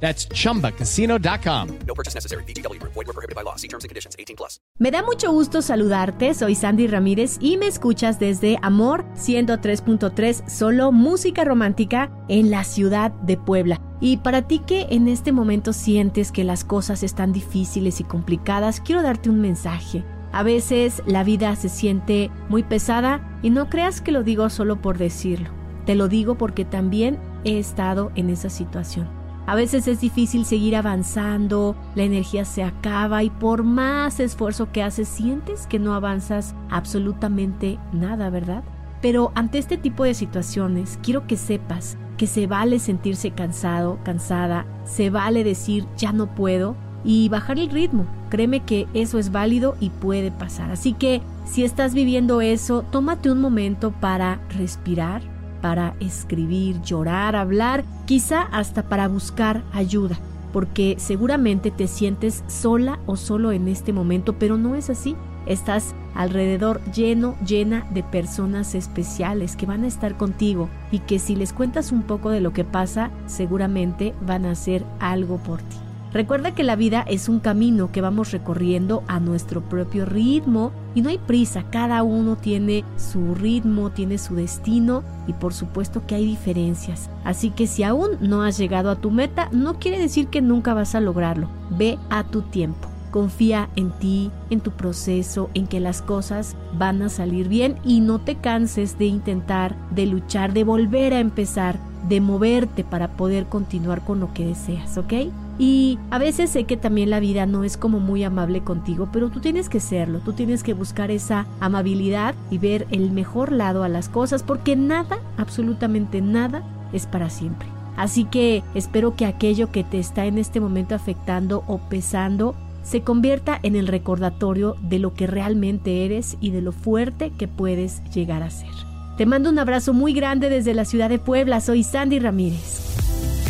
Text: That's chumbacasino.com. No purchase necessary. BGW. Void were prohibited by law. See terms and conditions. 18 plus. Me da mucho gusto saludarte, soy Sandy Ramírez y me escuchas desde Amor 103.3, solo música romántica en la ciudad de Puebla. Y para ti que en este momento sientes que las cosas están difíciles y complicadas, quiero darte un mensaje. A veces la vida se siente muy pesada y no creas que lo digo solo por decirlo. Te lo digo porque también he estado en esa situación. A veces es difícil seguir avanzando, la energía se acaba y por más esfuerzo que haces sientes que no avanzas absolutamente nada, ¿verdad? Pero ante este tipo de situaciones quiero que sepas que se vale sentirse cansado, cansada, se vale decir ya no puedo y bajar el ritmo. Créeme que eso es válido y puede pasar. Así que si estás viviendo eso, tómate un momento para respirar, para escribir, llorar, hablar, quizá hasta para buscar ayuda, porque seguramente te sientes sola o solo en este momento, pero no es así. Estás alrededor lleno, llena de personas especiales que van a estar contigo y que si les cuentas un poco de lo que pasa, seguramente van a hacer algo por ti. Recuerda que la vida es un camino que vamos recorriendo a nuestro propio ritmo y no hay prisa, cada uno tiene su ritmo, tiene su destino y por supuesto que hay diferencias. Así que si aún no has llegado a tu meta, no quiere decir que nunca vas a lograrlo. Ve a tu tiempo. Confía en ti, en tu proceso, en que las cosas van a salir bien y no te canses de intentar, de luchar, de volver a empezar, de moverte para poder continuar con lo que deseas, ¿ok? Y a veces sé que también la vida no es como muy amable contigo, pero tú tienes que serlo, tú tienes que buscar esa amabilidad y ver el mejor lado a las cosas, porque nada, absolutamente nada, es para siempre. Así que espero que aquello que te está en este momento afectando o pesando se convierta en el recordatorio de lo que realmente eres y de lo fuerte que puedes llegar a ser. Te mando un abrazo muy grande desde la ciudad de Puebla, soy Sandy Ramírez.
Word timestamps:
That's 0.00 0.28
chumbacasino.com. 0.28 1.68
No 1.86 1.94
purchase 1.94 2.14
necessary. 2.14 2.44
BGW. 2.44 2.80
Void 2.82 2.94
were 2.94 3.12
prohibited 3.12 3.34
by 3.34 3.42
law. 3.42 3.56
See 3.56 3.68
terms 3.68 3.84
and 3.84 3.88
conditions. 3.88 4.14
18 4.18 4.36
plus. 4.36 4.60
Me 4.78 4.90
da 4.90 5.02
mucho 5.02 5.32
gusto 5.32 5.62
saludarte, 5.62 6.34
soy 6.34 6.54
Sandy 6.54 6.86
Ramírez 6.86 7.38
y 7.40 7.56
me 7.56 7.66
escuchas 7.66 8.18
desde 8.18 8.58
Amor 8.60 9.06
103.3, 9.14 10.46
solo 10.48 10.92
música 10.92 11.44
romántica 11.44 12.10
en 12.28 12.50
la 12.50 12.62
ciudad 12.62 13.10
de 13.10 13.38
Puebla. 13.38 13.80
Y 14.02 14.18
para 14.18 14.42
ti 14.42 14.58
que 14.58 14.86
en 14.90 15.08
este 15.08 15.32
momento 15.32 15.72
sientes 15.72 16.30
que 16.30 16.44
las 16.44 16.62
cosas 16.62 17.02
están 17.02 17.32
difíciles 17.32 18.00
y 18.00 18.04
complicadas, 18.04 18.82
quiero 18.82 19.00
darte 19.00 19.30
un 19.30 19.40
mensaje. 19.40 20.04
A 20.32 20.42
veces 20.42 21.02
la 21.06 21.24
vida 21.24 21.56
se 21.56 21.70
siente 21.70 22.30
muy 22.50 22.62
pesada 22.62 23.38
y 23.42 23.48
no 23.48 23.70
creas 23.70 24.02
que 24.02 24.12
lo 24.12 24.22
digo 24.22 24.50
solo 24.50 24.82
por 24.82 24.98
decirlo. 24.98 25.48
Te 25.86 25.94
lo 25.94 26.08
digo 26.08 26.36
porque 26.36 26.66
también 26.66 27.18
he 27.44 27.58
estado 27.58 28.12
en 28.16 28.28
esa 28.28 28.50
situación. 28.50 29.15
A 29.46 29.54
veces 29.54 29.86
es 29.86 30.00
difícil 30.00 30.44
seguir 30.44 30.74
avanzando, 30.74 31.76
la 31.94 32.02
energía 32.02 32.44
se 32.44 32.64
acaba 32.64 33.22
y 33.22 33.30
por 33.30 33.62
más 33.62 34.18
esfuerzo 34.18 34.72
que 34.72 34.82
haces 34.82 35.08
sientes 35.08 35.66
que 35.68 35.78
no 35.78 35.94
avanzas 35.94 36.54
absolutamente 36.68 37.78
nada, 37.92 38.28
¿verdad? 38.28 38.64
Pero 39.00 39.30
ante 39.36 39.58
este 39.58 39.76
tipo 39.76 40.02
de 40.02 40.14
situaciones 40.14 40.98
quiero 41.02 41.26
que 41.28 41.36
sepas 41.36 41.96
que 42.16 42.26
se 42.26 42.46
vale 42.46 42.78
sentirse 42.78 43.30
cansado, 43.30 43.98
cansada, 44.02 44.66
se 44.84 45.10
vale 45.10 45.44
decir 45.44 45.86
ya 45.96 46.12
no 46.12 46.34
puedo 46.34 46.76
y 47.04 47.28
bajar 47.28 47.58
el 47.58 47.70
ritmo. 47.70 48.06
Créeme 48.30 48.64
que 48.64 48.88
eso 48.94 49.18
es 49.18 49.30
válido 49.30 49.76
y 49.78 49.90
puede 49.90 50.32
pasar. 50.32 50.72
Así 50.72 50.92
que 50.92 51.22
si 51.44 51.64
estás 51.64 51.94
viviendo 51.94 52.40
eso, 52.40 52.84
tómate 52.90 53.30
un 53.30 53.40
momento 53.40 53.92
para 53.92 54.40
respirar, 54.50 55.22
para 55.60 55.94
escribir, 56.00 56.80
llorar, 56.82 57.36
hablar, 57.36 57.84
quizá 58.06 58.42
hasta 58.42 58.88
para 58.88 59.08
buscar 59.08 59.62
ayuda, 59.72 60.16
porque 60.52 60.96
seguramente 60.98 61.70
te 61.70 61.86
sientes 61.86 62.44
sola 62.46 62.98
o 63.06 63.16
solo 63.16 63.52
en 63.52 63.68
este 63.68 63.92
momento, 63.92 64.34
pero 64.38 64.56
no 64.56 64.74
es 64.74 64.90
así. 64.90 65.16
Estás 65.46 65.94
alrededor 66.14 66.80
lleno, 66.92 67.36
llena 67.46 67.86
de 67.90 68.02
personas 68.02 68.74
especiales 68.74 69.54
que 69.54 69.66
van 69.66 69.84
a 69.84 69.86
estar 69.86 70.16
contigo 70.16 70.68
y 70.90 71.00
que 71.00 71.18
si 71.18 71.36
les 71.36 71.52
cuentas 71.52 71.92
un 71.92 72.02
poco 72.02 72.30
de 72.30 72.40
lo 72.40 72.52
que 72.52 72.64
pasa, 72.64 73.10
seguramente 73.26 74.12
van 74.26 74.44
a 74.44 74.52
hacer 74.52 74.84
algo 74.98 75.38
por 75.38 75.62
ti. 75.62 75.75
Recuerda 76.16 76.54
que 76.54 76.64
la 76.64 76.76
vida 76.76 77.04
es 77.06 77.28
un 77.28 77.40
camino 77.40 77.92
que 77.92 78.00
vamos 78.00 78.32
recorriendo 78.32 79.04
a 79.06 79.20
nuestro 79.20 79.60
propio 79.60 80.06
ritmo 80.06 80.72
y 80.94 81.02
no 81.02 81.10
hay 81.10 81.18
prisa, 81.18 81.64
cada 81.70 82.02
uno 82.02 82.36
tiene 82.36 82.84
su 82.96 83.34
ritmo, 83.34 83.90
tiene 83.90 84.16
su 84.16 84.34
destino 84.34 85.02
y 85.26 85.34
por 85.34 85.52
supuesto 85.52 86.06
que 86.06 86.14
hay 86.14 86.24
diferencias. 86.24 87.10
Así 87.22 87.50
que 87.50 87.66
si 87.66 87.82
aún 87.82 88.12
no 88.22 88.40
has 88.40 88.56
llegado 88.56 88.88
a 88.88 88.96
tu 88.96 89.10
meta, 89.10 89.50
no 89.52 89.78
quiere 89.78 89.98
decir 89.98 90.28
que 90.28 90.40
nunca 90.40 90.72
vas 90.72 90.94
a 90.94 91.00
lograrlo. 91.00 91.50
Ve 91.68 91.98
a 92.08 92.24
tu 92.24 92.40
tiempo. 92.40 92.88
Confía 93.10 93.68
en 93.76 93.90
ti, 93.90 94.30
en 94.48 94.60
tu 94.60 94.70
proceso, 94.70 95.50
en 95.52 95.66
que 95.66 95.80
las 95.80 96.00
cosas 96.00 96.56
van 96.78 97.02
a 97.02 97.10
salir 97.10 97.46
bien 97.46 97.76
y 97.84 98.00
no 98.00 98.20
te 98.20 98.36
canses 98.36 98.96
de 98.96 99.04
intentar, 99.04 99.76
de 99.90 100.06
luchar, 100.06 100.54
de 100.54 100.64
volver 100.64 101.12
a 101.12 101.20
empezar, 101.20 101.78
de 102.08 102.22
moverte 102.22 102.84
para 102.84 103.18
poder 103.18 103.44
continuar 103.44 104.02
con 104.02 104.18
lo 104.18 104.32
que 104.32 104.46
deseas, 104.46 104.96
¿ok? 104.96 105.12
Y 105.58 105.98
a 106.10 106.18
veces 106.18 106.50
sé 106.50 106.64
que 106.64 106.76
también 106.76 107.10
la 107.10 107.20
vida 107.20 107.46
no 107.46 107.64
es 107.64 107.76
como 107.76 107.98
muy 107.98 108.24
amable 108.24 108.62
contigo, 108.62 109.08
pero 109.12 109.30
tú 109.30 109.40
tienes 109.40 109.68
que 109.68 109.80
serlo, 109.80 110.20
tú 110.20 110.32
tienes 110.32 110.62
que 110.62 110.74
buscar 110.74 111.10
esa 111.10 111.46
amabilidad 111.60 112.34
y 112.50 112.58
ver 112.58 112.86
el 112.90 113.10
mejor 113.10 113.52
lado 113.52 113.82
a 113.82 113.88
las 113.88 114.08
cosas, 114.08 114.42
porque 114.42 114.76
nada, 114.76 115.18
absolutamente 115.38 116.20
nada, 116.20 116.62
es 116.92 117.06
para 117.06 117.30
siempre. 117.30 117.68
Así 117.96 118.24
que 118.24 118.62
espero 118.74 119.16
que 119.16 119.24
aquello 119.24 119.72
que 119.72 119.82
te 119.82 119.98
está 119.98 120.26
en 120.26 120.36
este 120.36 120.60
momento 120.60 120.94
afectando 120.94 121.64
o 121.66 121.78
pesando 121.78 122.54
se 122.82 123.00
convierta 123.00 123.58
en 123.62 123.74
el 123.74 123.88
recordatorio 123.88 124.76
de 124.80 124.98
lo 124.98 125.14
que 125.14 125.26
realmente 125.26 126.04
eres 126.04 126.36
y 126.40 126.50
de 126.50 126.60
lo 126.62 126.72
fuerte 126.72 127.32
que 127.36 127.48
puedes 127.48 128.04
llegar 128.12 128.42
a 128.42 128.50
ser. 128.50 128.70
Te 129.16 129.26
mando 129.26 129.48
un 129.50 129.58
abrazo 129.58 129.94
muy 129.94 130.12
grande 130.12 130.50
desde 130.50 130.74
la 130.74 130.84
ciudad 130.84 131.08
de 131.08 131.18
Puebla, 131.18 131.60
soy 131.60 131.82
Sandy 131.82 132.18
Ramírez. 132.18 132.95